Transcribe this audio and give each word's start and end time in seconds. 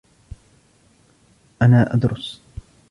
أنا 1.61 1.93
أدرس 1.93 2.41